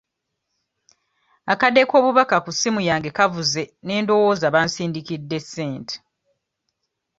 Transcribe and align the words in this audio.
Akade 1.51 1.81
k'obubaka 1.89 2.35
ku 2.43 2.51
ssimu 2.55 2.81
yange 2.89 3.09
kavuze 3.17 3.61
ne 3.85 3.95
ndowooza 4.03 4.47
bansindikidde 4.55 5.37
ssente. 5.45 5.95